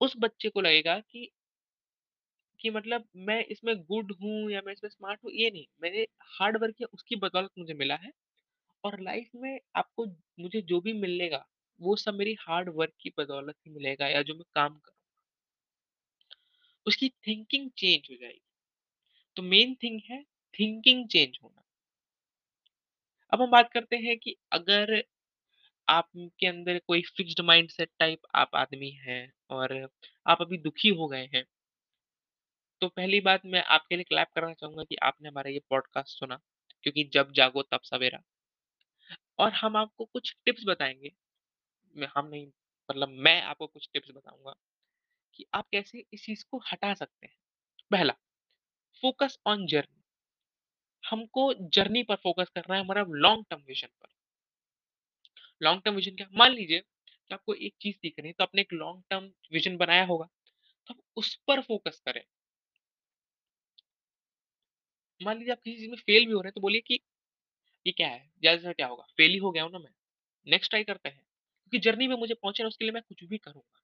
उस 0.00 0.14
बच्चे 0.18 0.48
को 0.48 0.60
लगेगा 0.60 0.98
कि 1.02 1.30
कि 2.64 2.70
मतलब 2.70 3.04
मैं 3.24 3.38
इसमें 3.46 3.74
गुड 3.82 4.12
हूँ 4.14 4.50
या 4.50 4.60
मैं 4.66 4.72
इसमें 4.72 4.90
स्मार्ट 4.90 5.20
हूँ, 5.24 5.32
ये 5.32 5.50
नहीं। 5.50 5.66
मैंने 5.82 6.06
हार्ड 6.32 6.56
वर्क 6.58 6.74
किया 6.76 6.88
उसकी 6.92 7.16
बदौलत 7.18 7.50
मुझे 7.58 7.74
मिला 7.74 7.96
है 7.98 8.12
और 8.84 9.00
लाइफ 9.02 9.30
में 9.36 9.58
आपको 9.76 10.06
मुझे 10.40 10.62
जो 10.64 10.80
भी 10.80 10.92
मिलेगा, 11.00 11.44
वो 11.80 11.96
सब 11.98 12.14
मेरी 12.14 12.36
हार्ड 12.40 12.70
वर्क 12.76 12.94
की 13.00 13.12
बदौलत 13.18 13.56
ही 13.66 13.72
मिलेगा 13.72 14.08
या 14.08 14.22
जो 14.22 14.34
मैं 14.34 14.44
काम 14.54 14.74
कर 14.76 14.92
उसकी 16.86 17.08
थिंकिंग 17.26 17.68
चेंज 17.76 18.08
हो 18.10 18.16
जाएगी। 18.16 18.40
तो 19.36 19.42
मेन 19.44 19.74
थिंग 19.82 20.00
है 20.06 20.22
थिंकिंग 20.54 21.08
चेंज 21.08 21.38
होना। 21.42 21.62
अब 23.32 23.40
हम 23.42 23.50
बात 23.50 23.70
करते 23.72 23.96
हैं 23.98 24.16
कि 24.18 24.34
अगर 24.52 25.02
आपके 25.88 26.46
अंदर 26.46 26.78
कोई 26.86 27.02
फिक्स्ड 27.08 27.40
माइंडसेट 27.42 27.90
टाइप 27.98 28.20
आप 28.34 28.56
आदमी 28.56 28.90
हैं 29.00 29.22
और 29.50 29.74
आप 30.26 30.42
अभी 30.42 30.58
दुखी 30.60 30.88
हो 30.94 31.08
गए 31.08 31.28
हैं, 31.34 31.44
तो 32.80 32.88
पहली 32.88 33.20
बात 33.20 33.42
मैं 33.46 33.62
आपके 33.64 33.94
लिए 33.96 34.04
क्लैप 34.04 34.28
करना 34.34 34.52
चाहूँगा 34.54 34.84
कि 34.84 34.96
आपने 34.96 35.28
हमारा 35.28 35.50
ये 35.50 35.60
पॉडकास्ट 35.70 36.18
सुना, 36.18 36.40
क्योंकि 36.82 37.04
जब 37.04 37.32
जागो 37.32 37.62
तब 37.62 37.80
सवेरा 37.84 38.22
और 39.38 39.52
हम 39.52 39.76
आपको 39.76 40.04
कुछ 40.04 40.36
टिप्स 40.44 40.64
बताएँगे। 40.66 41.12
मैं 41.96 42.08
हम 42.14 42.26
नहीं 42.26 42.46
मतलब 42.90 43.08
मैं 43.08 43.42
आपको 43.42 43.66
कुछ 43.66 43.88
टिप्स 43.92 44.10
बताऊँगा 44.10 44.54
कि 45.34 45.44
आप 45.54 45.68
कैसे 45.72 46.04
इस 46.12 46.24
चीज़ 46.24 46.44
को 46.50 46.58
हटा 46.72 46.94
सकते 46.94 47.26
हैं। 47.26 47.36
पहला, 47.90 48.14
फोकस 49.02 49.38
ऑन 49.46 49.66
जर्नी। 49.66 50.02
हमको 51.04 51.54
जर्नी 51.54 52.02
पर 52.02 52.16
फोकस 52.16 52.48
करना 52.54 52.74
है 52.74 52.80
हमारा 52.80 53.04
लॉन्ग 53.08 53.44
टर्म 53.50 53.60
विज़न 53.60 53.88
पर। 53.88 54.08
लॉन्ग 55.62 55.82
टर्म 55.82 55.94
विज़न 55.94 56.16
क्या? 56.16 56.28
मान 56.32 56.52
लीजिए 56.52 56.80
कि 57.28 57.34
आपको 57.34 57.54
एक 57.54 57.74
चीज़ 57.80 57.96
सीखनी 57.96 58.28
है, 58.28 58.32
तो 58.32 58.44
आपने 58.44 58.60
एक 58.60 58.72
लॉन्ग 58.72 59.02
टर्म 59.10 59.30
विज़न 59.52 59.76
बनाया 59.76 60.04
होगा, 60.04 60.28
तो 60.86 60.94
आप 60.94 61.00
उस 61.16 61.34
पर 61.46 61.60
फोकस 61.60 62.02
करें। 62.06 62.24
मान 65.24 65.38
लीजिए 65.38 65.52
आप 65.52 65.60
किसी 65.60 65.76
चीज़ 65.76 65.90
में 65.90 65.96
फेल 65.98 66.26
भी 66.26 66.32
हो 66.32 66.40
रहे 66.40 66.48
हैं, 66.48 66.52
तो 66.54 66.60
बोलिए 66.60 66.80
कि 66.82 67.00
ये 67.86 67.92
क्या 67.92 68.08
है? 68.08 68.20
ज़्यादा 68.40 68.72
क्या 68.72 68.86
होगा? 68.88 69.06
फेल 69.16 69.32
ही 69.32 69.38
हो 69.38 69.50
गया 69.50 69.62
हूँ 69.64 69.72
ना 69.72 69.78
मैं, 69.80 69.90
नेक्स्ट 70.46 70.70
ट्राई 70.70 70.84
करते 70.84 71.08
हैं। 71.08 71.18
क्योंकि 71.20 71.78
जर्नी 71.82 72.08
में 72.08 72.16
मुझे 72.18 72.34
पहुँचना 72.36 72.64
है 72.64 72.68
उसके 72.68 72.84
लिए 72.84 72.92
मैं 72.92 73.02
कुछ 73.04 73.24
भी 73.26 73.38
करूँगा, 73.40 73.80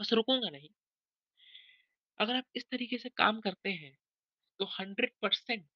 बस 0.00 0.12
रुकूँगा 0.12 0.48
नहीं। 0.50 0.68
अगर 2.20 2.36
आप 2.36 2.44
इस 2.56 2.64
तरीके 2.64 2.98
से 2.98 3.08
काम 3.10 3.40
करते 3.40 3.70
हैं, 3.72 3.96
तो 4.60 4.66
100% 4.70 5.66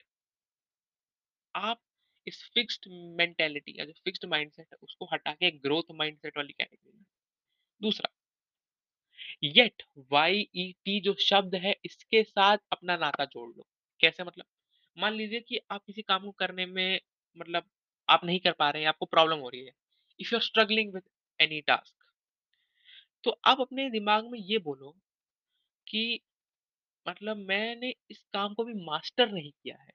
आप 1.55 1.81
इस 2.27 2.43
फिक्स्ड 2.55 2.89
मेंटालिटी 3.19 3.75
या 3.79 3.85
जो 3.85 3.93
फिक्स्ड 4.05 4.25
माइंडसेट 4.29 4.67
है, 4.67 4.77
उसको 4.83 5.09
हटा 5.13 5.33
के 5.35 5.51
ग्रोथ 5.59 5.95
माइंडसेट 5.95 6.37
वाली 6.37 6.53
कैटेगरी 6.53 6.93
में। 6.93 7.05
दूसरा, 7.81 8.11
येट 9.47 9.83
वाई-ई-टी 10.11 10.99
जो 11.01 11.15
शब्द 11.23 11.55
है, 11.59 11.75
इसके 11.85 12.23
साथ 12.25 12.59
अपना 12.73 12.97
नाता 12.99 13.25
जोड़ 13.27 13.49
लो। 13.51 13.67
कैसे 14.03 14.25
मतलब? 14.25 14.45
मान 14.97 15.15
लीजिए 15.15 15.41
कि 15.43 15.61
आप 15.71 15.85
किसी 15.87 16.03
काम 16.05 16.25
को 16.25 16.31
करने 16.39 16.67
में 16.69 17.01
मतलब 17.37 17.71
आप 18.09 18.25
नहीं 18.25 18.41
कर 18.41 18.53
पा 18.55 18.71
रहे 18.71 18.83
हैं, 18.83 18.89
आपको 18.89 19.07
प्रॉब्लम 19.09 19.39
हो 19.39 19.49
रही 19.49 19.65
है। 19.65 19.73
If 20.21 20.35
you 20.35 20.39
are 20.39 20.45
struggling 20.45 20.95
with 20.95 21.03
any 21.41 21.61
task, 21.63 21.95
तो 23.25 23.31
आप 23.45 23.61
अपने 23.61 23.89
दिमाग 23.91 24.27
में 24.27 24.39
ये 24.41 24.59
बोलो 24.61 24.95
कि 25.87 26.21
मतलब 27.07 27.37
मैंने 27.45 27.95
इस 28.11 28.25
काम 28.33 28.55
को 28.55 28.65
भी 28.65 28.75
मास्टर 28.87 29.33
नहीं 29.33 29.53
किया 29.53 29.77
है। 29.83 29.93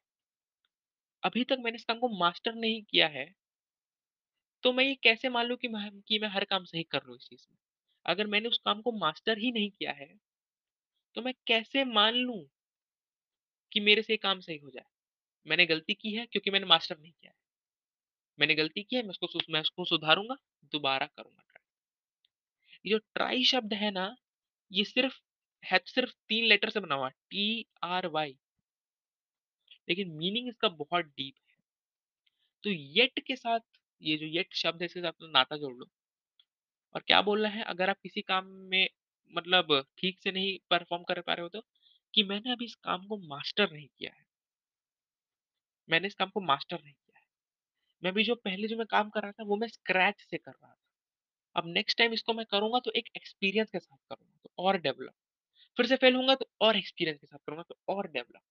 अभी 1.23 1.43
तक 1.43 1.57
मैंने 1.59 1.75
इस 1.75 1.83
काम 1.83 1.99
को 1.99 2.09
मास्टर 2.17 2.55
नहीं 2.55 2.81
किया 2.83 3.07
है, 3.09 3.31
तो 4.63 4.71
मैं 4.73 4.83
ये 4.83 4.95
कैसे 4.95 5.29
मान 5.29 5.45
लूँ 5.45 5.55
कि 5.57 5.67
मैं 5.67 5.89
कि 6.01 6.19
मैं 6.19 6.27
हर 6.29 6.43
काम 6.45 6.63
सही 6.63 6.83
कर 6.83 7.01
लूँ 7.07 7.15
इस 7.15 7.27
चीज़ 7.29 7.45
में? 7.51 7.57
अगर 8.05 8.27
मैंने 8.27 8.49
उस 8.49 8.61
काम 8.65 8.81
को 8.81 8.91
मास्टर 8.99 9.37
ही 9.37 9.51
नहीं 9.51 9.69
किया 9.71 9.91
है, 9.93 10.13
तो 11.15 11.21
मैं 11.21 11.33
कैसे 11.47 11.83
मान 11.85 12.15
लूँ 12.15 12.37
कि 13.71 13.79
मेरे 13.81 14.01
से 14.01 14.13
ये 14.13 14.17
काम 14.19 14.39
सही 14.41 14.57
हो 14.57 14.69
जाए? 14.69 14.85
मैंने 15.45 15.65
गलती 15.67 15.93
की 15.95 16.13
है 16.13 16.25
क्योंकि 16.27 16.51
मैंने 16.51 16.65
मास्टर 16.67 16.97
नहीं 16.99 17.11
किया 17.13 17.29
है। 17.29 17.35
मैंने 18.39 18.55
गलती 18.55 18.83
की 18.83 18.95
है, 18.95 19.01
मैं 19.03 19.09
उसको 19.11 19.39
मैं 19.49 19.61
उसको 19.61 19.85
सुधारूँगा, 19.85 20.37
दोबारा 20.73 21.05
करूँगा 21.07 21.41
ट्राई। 21.43 21.63
ये 22.85 22.89
जो 22.91 22.97
ट्राई 23.15 23.43
शब्द 23.45 23.73
है 23.75 23.89
ना, 23.91 24.05
ये 24.71 24.83
सिर्फ़ 24.85 25.19
है 25.63 25.77
तो 25.79 25.91
सिर्फ़ 25.91 26.13
3 26.29 26.45
लेटर 26.45 26.69
से 26.71 26.79
बना 26.79 26.95
हुआ 26.95 27.09
टी-आर-वाई, 27.09 28.37
लेकिन 29.87 30.11
मीनिंग 30.13 30.47
इसका 30.47 30.69
बहुत 30.77 31.05
डीप 31.07 31.33
है। 31.41 31.55
तो 32.63 32.69
येट 32.69 33.19
के 33.19 33.35
साथ 33.35 33.59
ये 34.01 34.17
जो 34.17 34.25
येट 34.27 34.53
शब्द 34.55 34.81
है, 34.81 34.85
इसके 34.85 34.99
साथ 34.99 35.07
अपना 35.09 35.27
नाता 35.29 35.57
जोड़ 35.57 35.75
लो 35.75 35.89
और 36.95 37.01
क्या 37.01 37.21
बोलना 37.21 37.49
है 37.49 37.63
अगर 37.65 37.89
आप 37.89 37.97
किसी 38.03 38.21
काम 38.23 38.45
में 38.71 38.87
मतलब 39.33 39.71
ठीक 39.97 40.19
से 40.19 40.31
नहीं 40.31 40.57
परफ़ॉर्म 40.69 41.03
कर 41.03 41.21
पा 41.21 41.33
रहे 41.33 41.43
हो 41.43 41.49
तो, 41.49 41.63
कि 42.13 42.23
मैंने 42.23 42.51
अभी 42.51 42.65
इस 42.65 42.75
काम 42.75 43.05
को 43.07 43.17
मास्टर 43.17 43.71
नहीं 43.71 43.87
किया 43.87 44.11
है। 44.11 44.25
मैंने 45.89 46.07
इस 46.07 46.15
काम 46.15 46.29
को 46.29 46.41
मास्टर 46.41 46.79
नहीं 46.83 46.93
किया 46.93 47.19
है। 47.19 47.25
मैं 48.03 48.11
अभी 48.11 48.23
जो 48.23 48.35
पहले 48.35 48.67
जो 48.67 48.77
मैं 48.77 48.85
काम 48.85 49.09
कर 49.09 49.21
रहा 49.21 49.31
था, 49.31 49.43
वो 49.43 49.55
मैं 49.55 49.67
स्क्रैच 49.67 50.21
से 50.21 50.37
कर 50.37 50.51
रहा 50.51 50.71
था। 50.71 50.77
अब 51.55 51.67
नेक्स्ट 51.67 51.97
टाइम 51.97 52.13
इसको 52.13 52.33
मैं 52.33 52.45
करूँगा 52.45 52.79
तो 52.79 52.91
एक 52.91 53.09
एक्सपीरियंस 53.15 53.69
के 53.71 53.79
साथ 53.79 53.97
करूँगा, 54.09 54.37
तो 54.43 54.51
और 54.59 54.77
डेवलप। 54.77 55.13
फिर 55.77 55.85
से 55.85 55.95
फेल 55.95 56.15
होऊँगा 56.15 56.35
तो 56.35 56.49
और 56.61 56.77
एक्सपीरियंस 56.77 57.19
के 57.19 57.27
साथ 57.27 57.37
करूँगा, 57.37 57.63
तो 57.63 57.77
और 57.89 58.07
डेवलप। 58.07 58.41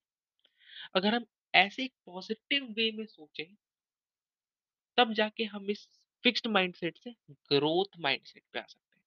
अगर 0.95 1.15
हम 1.15 1.27
ऐसे 1.55 1.85
एक 1.85 1.93
पॉज़िटिव 2.07 2.65
वे 2.77 2.91
में 2.93 3.05
सोचें, 3.07 3.55
तब 4.99 5.13
जाके 5.13 5.45
हम 5.45 5.71
इस 5.71 5.89
फिक्स्ड 6.25 6.47
माइंडसेट 6.47 6.99
से 6.99 7.11
ग्रोथ 7.53 7.99
माइंडसेट 8.01 8.43
पे 8.53 8.59
आ 8.59 8.63
सकते 8.63 8.97
हैं। 8.97 9.05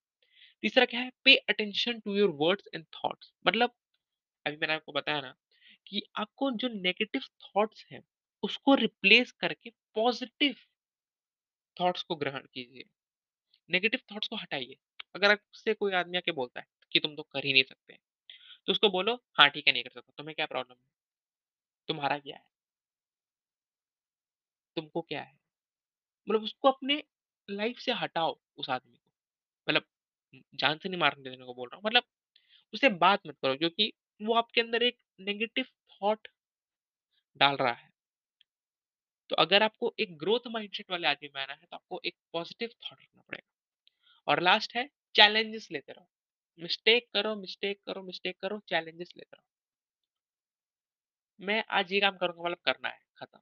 तीसरा 0.63 0.85
क्या 0.85 0.99
है, 0.99 1.11
pay 1.23 1.35
attention 1.35 1.99
to 1.99 2.15
your 2.15 2.29
words 2.29 2.67
and 2.75 2.85
thoughts 2.95 3.33
मतलब 3.47 3.71
अभी 4.49 4.57
मैंने 4.57 4.73
आपको 4.75 4.91
बताया 4.93 5.21
ना 5.21 5.33
कि 5.87 6.03
आपको 6.17 6.51
जो 6.53 6.67
नेगेटिव 6.71 7.23
थॉट्स 7.45 7.85
हैं, 7.91 8.03
उसको 8.43 8.75
रिप्लेस 8.77 9.31
करके 9.33 9.69
पॉज़िटिव 9.95 10.55
थॉट्स 11.77 12.03
को 12.03 12.15
ग्रहण 12.15 12.41
कीजिए। 12.45 12.83
नेगेटिव 13.69 14.01
थॉट्स 14.11 14.27
को 14.27 14.35
हटाइए। 14.37 14.77
अगर 15.15 15.31
आपसे 15.31 15.73
कोई 15.75 15.93
आदमी 15.95 16.17
आके 16.17 16.31
बोलता 16.33 16.59
है 16.59 16.67
कि 16.91 16.99
तुम 16.99 17.15
तो 17.15 17.23
कर 17.25 17.45
ही 17.45 17.53
नहीं 17.53 17.63
सकते, 17.65 17.99
तो 18.67 18.71
उसको 18.71 18.89
बोलो 18.91 19.19
हाँ 19.35 19.49
ठीक 19.49 19.67
है 19.67 19.73
नहीं 19.73 19.83
कर 19.83 19.91
सकता, 19.91 20.13
तुम्हें 20.17 20.35
क्या 20.35 20.45
प्रॉब्लम 20.47 20.75
है? 20.75 20.81
तुम्हारा 21.87 22.17
क्या 22.19 22.35
है? 22.35 22.43
तुमको 24.77 25.01
क्या 25.01 25.21
है? 25.21 25.33
मतलब 26.27 26.43
उसको 26.43 26.69
अपने 26.69 27.03
लाइफ 27.49 27.79
से 27.79 27.91
हटाओ 27.95 28.37
उस 28.57 28.69
आदमी 28.69 28.97
को। 28.97 29.11
मतलब 29.67 29.85
जान 30.55 30.77
से 30.77 30.89
नहीं 30.89 30.99
मारने 30.99 31.23
देने 31.23 31.45
को 31.45 31.53
बोल 31.53 31.69
रहा 31.69 31.77
हूँ, 31.77 31.83
मतलब 31.85 32.03
उससे 32.73 32.89
बात 32.99 33.27
मत 33.27 33.37
करो 33.41 33.55
क्योंकि 33.57 33.91
वो 34.21 34.33
आपके 34.33 34.61
अंदर 34.61 34.83
एक 34.83 34.97
नेगेटिव 35.19 35.65
थॉट 35.65 36.27
डाल 37.37 37.55
रहा 37.55 37.73
है। 37.73 37.89
तो 39.29 39.35
अगर 39.35 39.63
आपको 39.63 39.95
एक 39.99 40.17
ग्रोथ 40.17 40.47
माइंडसेट 40.47 40.91
वाले 40.91 41.07
आदमी 41.07 41.29
में 41.35 41.41
आना 41.41 41.53
है, 41.53 41.59
तो 41.59 41.75
आपको 41.75 42.01
एक 42.05 42.15
पॉजिटिव 42.33 42.69
थॉट 42.69 43.01
रखना 43.01 43.21
पड़ेगा। 43.21 43.55
और 44.27 44.39
लास्ट 44.41 44.75
है 44.75 44.89
चैलेंजेस 45.15 45.67
लेते 45.71 45.91
रहो। 45.91 46.09
मिस्टेक 46.59 47.09
करो, 47.13 47.35
मिस्टेक 47.35 47.81
करो, 47.87 48.03
मिस्टेक 48.03 48.39
करो, 48.39 48.59
चैलेंजेस 48.59 49.13
लेते 49.17 49.37
रहो। 49.37 49.45
मैं 51.45 51.63
आज 51.69 51.93
ये 51.93 51.99
काम 51.99 52.17
करूँगा 52.17 52.43
मतलब 52.43 52.57
करना 52.57 52.89
है, 52.89 52.99
खत्म। 53.17 53.39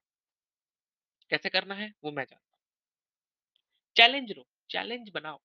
कैसे 1.30 1.50
करना 1.50 1.76
है 1.76 1.94
वो 2.04 2.12
मैं 2.12 2.24
जानता 2.24 2.56
हूँ। 2.56 2.64
चैलेंज 3.96 4.32
लो, 4.32 4.48
चैलेंज 4.70 5.10
बनाओ। 5.10 5.42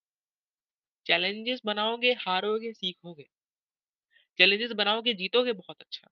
चैलेंजेस 1.06 1.60
बनाओगे, 1.64 2.12
हारोगे, 2.12 2.72
सीखोगे। 2.72 3.28
चैलेंजेस 4.38 4.72
बनाओगे, 4.72 5.14
जीतोगे 5.14 5.52
बहुत 5.52 5.80
अच्छा। 5.80 6.08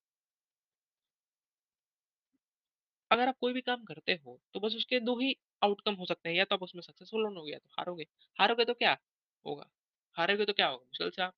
अगर 3.11 3.29
आप 3.29 3.37
कोई 3.41 3.53
भी 3.53 3.61
काम 3.61 3.85
करते 3.85 4.13
हो, 4.27 4.39
तो 4.55 4.61
बस 4.61 4.75
उसके 4.77 5.01
दो 5.01 5.19
ही 5.19 5.35
आउटकम 5.63 5.95
हो 5.95 6.05
सकते 6.07 6.29
हैं, 6.29 6.37
या 6.37 6.45
तो 6.45 6.55
आप 6.55 6.63
उसमें 6.63 6.83
सक्सेसफुल 6.83 7.27
होगे 7.37 7.53
या 7.53 7.59
तो 7.59 7.69
हारोगे। 7.79 8.07
हारोगे 8.39 8.65
तो 8.65 8.75
क्या 8.75 8.97
होगा? 9.45 9.71
हारोगे 10.17 10.45
तो 10.45 10.53
क्या 10.53 10.67
होगा? 10.67 10.85
मुश्किल 10.85 11.11
से 11.11 11.23
आप 11.23 11.35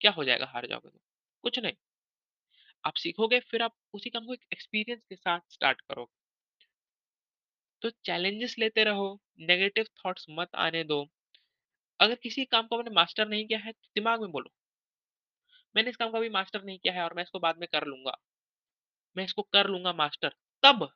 क्या 0.00 0.10
हो 0.12 0.24
जाएगा 0.24 0.46
हार 0.46 0.66
जाओगे 0.66 0.90
तो? 0.90 1.00
कुछ 1.44 1.58
नहीं। 1.58 1.74
आप 2.84 2.94
सीखोगे 2.94 3.40
फिर 3.40 3.62
आप 3.62 3.74
उसी 3.94 4.10
काम 4.10 4.26
को 4.26 4.34
एक 4.34 4.44
एक्सपीरियंस 4.52 5.02
के 5.08 5.16
साथ 5.16 5.40
स्टार्ट 5.50 5.80
करोगे। 5.80 6.06
तो 7.82 7.90
चैलेंजेस 8.04 8.54
लेते 8.58 8.84
रहो, 8.84 9.04
नेगेटिव 9.40 9.86
थॉट्स 9.98 10.26
मत 10.30 10.48
आने 10.58 10.82
दो। 10.84 11.02
अगर 12.00 12.14
किसी 12.14 12.44
काम 12.46 12.66
को 12.66 12.78
आपने 12.78 12.90
मास्टर 12.90 13.28
नहीं 13.28 13.46
किया 13.46 13.58
है, 13.58 13.72
तो 13.72 13.88
दिमाग 13.94 14.20
में 14.20 14.30
बोलो, 14.30 14.50
मैंने 15.78 15.90
इस 15.90 15.96
काम 15.96 16.10
को 16.10 16.18
अभी 16.18 16.28
मास्टर 16.32 16.64
नहीं 16.64 16.78
किया 16.78 16.94
है 16.94 17.04
और 17.04 17.14
मैं 17.14 17.22
इसको 17.22 17.38
बाद 17.40 17.58
में 17.58 17.68
कर 17.72 17.86
लूँगा 17.86 18.16
मैं 19.16 19.24
इसको 19.24 19.42
कर 19.46 19.66
लूँगा 19.66 19.92
मास्टर। 19.94 20.34
तब 20.62 20.88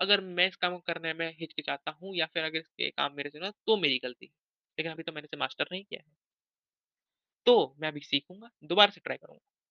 अगर 0.00 0.20
मैं 0.30 0.46
इस 0.48 0.56
काम 0.56 0.72
को 0.72 0.78
करने 0.86 1.12
में 1.14 1.26
हिचकिचाता 1.40 1.90
हूँ 1.92 2.14
या 2.16 2.26
फिर 2.28 2.44
अगर 2.44 2.62
ये 2.80 2.90
काम 2.92 3.14
मेरे 3.14 3.30
से 3.30 3.40
ना 3.40 3.50
तो 3.66 3.76
मेरी 3.78 3.98
गलती 4.00 4.26
है। 4.26 4.32
लेकिन 4.78 4.92
अभी 4.92 5.02
तो 5.02 5.12
मैंने 5.12 5.26
इसे 5.26 5.36
मास्टर 5.38 5.68
नहीं 5.72 5.84
किया 5.84 6.00
है। 6.00 6.12
तो 7.46 7.54
मैं 7.80 7.88
अभी 7.88 8.00
सीखूँगा, 8.02 8.50
दोबारा 8.64 8.90
से 8.90 9.00
ट्राई 9.00 9.16
करूँगा 9.18 9.66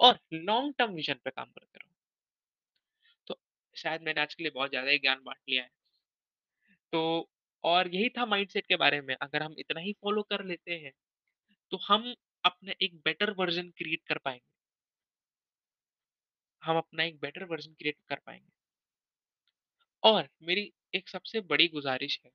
और 0.00 0.20
लॉन्ग 0.34 0.74
टर्म 0.78 0.94
विज़न 0.94 1.20
पे 1.24 1.30
काम 1.32 1.46
करते 1.48 1.78
रहूँ। 1.78 1.92
तो 3.26 3.36
शायद 3.76 4.02
मैंने 4.02 4.20
आज 4.20 4.34
के 4.34 4.42
लिए 4.42 4.52
बहुत 4.52 4.70
ज़्यादा 4.70 4.96
ज्ञान 4.98 5.20
बांट 5.24 5.38
लिया 5.48 5.62
है। 5.62 5.70
तो 6.92 7.00
और 7.64 7.88
यही 7.88 8.08
था 8.10 8.24
माइंडसेट 8.26 8.66
के 8.66 8.76
बारे 8.76 9.00
में, 9.00 9.14
अगर 9.16 9.42
हम 9.42 9.54
इतना 9.58 9.80
ही 9.80 9.92
फ़ॉलो 9.94 10.22
कर 10.24 10.44
लेते 10.44 10.74
हैं, 10.74 10.92
तो 11.72 11.78
हम 11.84 12.14
अपना 12.44 12.72
एक 12.80 12.94
बेटर 13.02 13.30
वर्ज़न 13.36 13.70
क्रिएट 13.72 14.02
कर 14.06 14.18
पाएँगे 14.20 14.46
हम 16.62 16.76
अपना 16.78 17.04
एक 17.04 17.18
बेटर 17.20 17.44
वर्ज़न 17.46 17.74
क्रिएट 17.74 17.96
कर 18.08 18.18
पाएँगे 18.18 18.52
और 20.02 20.28
मेरी 20.42 20.62
एक 20.94 21.08
सबसे 21.08 21.40
बड़ी 21.44 21.66
गुज़ारिश 21.68 22.20
है, 22.24 22.30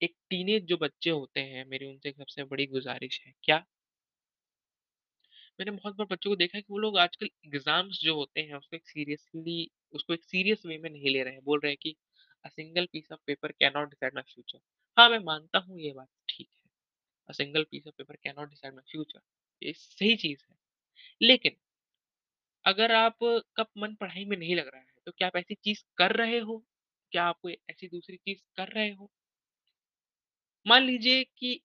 एक 0.00 0.14
टीनेज 0.30 0.64
जो 0.66 0.76
बच्चे 0.78 1.10
होते 1.12 1.40
हैं, 1.42 1.64
मेरी 1.66 1.86
उनसे 1.86 2.08
एक 2.08 2.16
सबसे 2.16 2.44
बड़ी 2.46 2.66
गुज़ारिश 2.68 3.20
है, 3.26 3.34
क्या? 3.44 3.64
मैंने 5.58 5.70
बहुत 5.72 5.96
बार 5.96 6.06
बच्चों 6.06 6.30
को 6.30 6.36
देखा 6.36 6.56
है 6.58 6.62
कि 6.62 6.72
वो 6.72 6.78
लोग 6.78 6.96
आजकल 6.98 7.26
एग्ज़ाम्स 7.46 8.00
जो 8.02 8.14
होते 8.14 8.40
हैं, 8.40 8.54
उसको 8.54 8.76
एक 8.76 8.86
सीरियसली 8.86 9.58
उसको 9.94 10.14
एक 10.14 10.24
सीरियस 10.24 10.62
वे 10.66 10.78
में 10.78 10.90
नहीं 10.90 11.10
ले 11.10 11.22
रहे 11.22 11.32
हैं। 11.34 11.42
बोल 11.44 11.60
रहे 11.60 11.72
हैं 11.72 11.78
कि 11.82 11.94
a 12.44 12.48
single 12.50 12.86
piece 12.92 13.12
of 13.12 13.20
paper 13.26 13.52
cannot 13.74 13.90
decide 13.90 14.14
my 14.14 14.22
future. 14.24 14.58
हाँ, 14.96 15.08
मैं 15.10 15.18
मानता 15.24 15.58
हूँ 15.60 15.80
ये 15.80 15.92
बात। 15.92 16.08
A 17.28 17.32
single 17.34 17.64
piece 17.70 17.86
of 17.86 17.94
paper 17.98 18.16
cannot 18.36 18.50
decide 18.50 18.74
my 18.74 18.82
future. 18.90 19.20
ये 19.62 19.72
सही 19.74 20.16
चीज़ 20.18 20.44
है। 20.44 20.56
लेकिन 21.20 21.56
अगर 22.64 22.92
आप 22.92 23.16
का 23.56 23.64
मन 23.78 23.94
पढ़ाई 23.94 24.24
में 24.24 24.36
नहीं 24.36 24.56
लग 24.56 24.68
रहा 24.68 24.80
है, 24.80 24.86
तो 25.06 25.12
क्या 25.12 25.28
आप 25.28 25.36
ऐसी 25.36 25.54
चीज़ 25.56 25.82
कर 25.98 26.16
रहे 26.16 26.38
हो? 26.40 26.62
क्या 27.12 27.24
आप 27.24 27.38
कोई 27.42 27.56
ऐसी 27.70 27.88
दूसरी 27.88 28.16
चीज़ 28.18 28.42
कर 28.56 28.68
रहे 28.70 28.90
हो? 28.90 29.10
मान 30.66 30.82
लीजिए 30.82 31.24
कि 31.32 31.60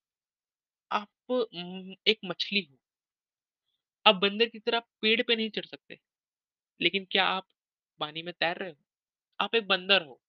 आप 0.91 1.32
एक 2.08 2.20
मछली 2.25 2.62
हो। 2.62 2.77
आप 4.05 4.15
बंदर 4.15 4.46
की 4.48 4.60
तरह 4.60 4.79
पेड़ 5.01 5.22
पे 5.22 5.36
नहीं 5.36 5.50
चढ़ 5.50 5.65
सकते, 5.65 5.98
लेकिन 6.79 7.05
क्या 7.12 7.25
आप 7.27 7.48
पानी 8.00 8.22
में 8.24 8.34
तैर 8.36 8.58
रहे 8.58 8.70
हो? 8.70 8.77
आप 9.39 9.55
एक 9.55 9.67
बंदर 9.67 10.03
हो, 10.03 10.20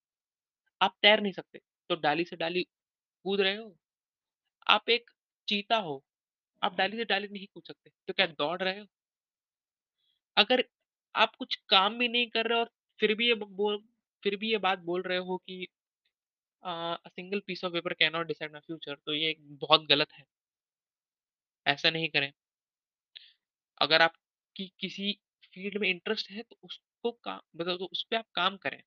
आप 0.80 0.96
तैर 1.02 1.20
नहीं 1.20 1.32
सकते, 1.34 1.60
तो 1.90 1.96
डाली 1.98 2.24
से 2.24 2.36
डाली 2.36 2.64
कूद 3.24 3.40
रहे 3.42 3.56
हो? 3.56 3.76
आप 4.66 4.90
एक 4.90 5.10
चीता 5.48 5.76
हो, 5.78 6.02
आप 6.62 6.76
डाली 6.76 6.96
से 6.96 7.04
डाली 7.06 7.28
नहीं 7.30 7.46
कूद 7.48 7.64
सकते, 7.64 7.90
तो 8.08 8.12
क्या 8.14 8.26
दौड़ 8.28 8.62
रहे 8.62 8.78
हो? 8.80 8.86
अगर 10.36 10.64
आप 11.14 11.34
कुछ 11.36 11.54
काम 11.68 11.98
भी 11.98 12.08
नहीं 12.08 12.26
कर 12.28 12.46
रहे 12.46 12.58
और 12.58 12.70
फिर 13.00 13.14
भी 13.14 13.28
ये 13.28 13.34
ब 13.36 13.46
बोल 13.54 13.82
फिर 14.22 14.36
भी 14.36 14.50
ये 14.50 14.58
बात 14.60 14.78
बोल 14.82 15.02
रहे 15.02 15.18
हो 15.20 15.36
कि 15.38 15.66
a, 16.62 16.70
a 16.70 17.08
single 17.10 17.40
piece 17.46 17.64
of 17.64 17.72
paper 17.72 17.92
cannot 18.12 18.26
decide 18.28 18.52
my 18.52 18.60
future 18.62 18.96
तो 18.98 19.14
ये 19.14 19.36
बहुत 19.60 19.86
गलत 19.88 20.12
है। 20.14 20.24
ऐसा 21.66 21.90
नहीं 21.90 22.08
करें। 22.10 22.30
अगर 23.80 24.02
आपकी 24.02 24.66
किसी 24.80 25.12
फ़ील्ड 25.54 25.78
में 25.78 25.88
इंटरेस्ट 25.88 26.30
है 26.30 26.42
तो 26.42 26.56
उसको 26.64 27.10
का 27.14 27.40
मतलब 27.56 27.78
तो 27.78 27.84
उस 27.86 28.02
पे 28.10 28.16
आप 28.16 28.26
काम 28.34 28.56
करें। 28.58 28.80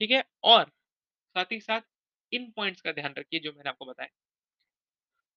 ठीक 0.00 0.10
है? 0.10 0.22
और 0.44 0.64
साथ 1.36 1.52
ही 1.52 1.60
साथ 1.60 1.80
इन 2.32 2.50
पॉइंट्स 2.50 2.80
का 2.82 2.92
ध्यान 2.92 3.14
रखिए 3.18 3.40
जो 3.40 3.52
मैंने 3.52 3.68
आपको 3.70 3.86
बताया 3.86 4.08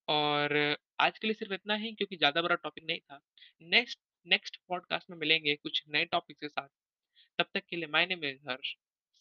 और 0.08 0.78
आज 1.00 1.18
के 1.20 1.28
लिए 1.28 1.34
सिर्फ़ 1.34 1.54
इतना 1.54 1.76
ही 1.76 1.92
क्योंकि 1.94 2.16
ज़्यादा 2.16 2.42
बड़ा 2.42 2.56
टॉपिक 2.56 2.84
नहीं 2.84 3.00
था। 3.00 3.20
नेक्स्ट 3.62 4.00
नेक्स्ट 4.26 4.58
पॉडकास्ट 4.68 5.10
में 5.10 5.18
मिलेंगे 5.18 5.56
कुछ 5.56 5.84
नए 5.90 6.06
टॉपिक 6.06 6.38
के 6.38 6.48
साथ। 6.50 6.68
तब 7.40 7.46
तक 7.54 7.66
के 7.70 7.76
लिए 7.76 7.88
my 7.88 8.06
name 8.06 8.24
is 8.26 8.50
Harsh, 8.50 8.76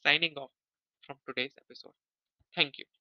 signing 0.04 0.38
off 0.38 0.50
from 1.02 1.18
today's 1.26 1.58
episode. 1.58 1.92
Thank 2.54 2.80
you. 2.80 2.97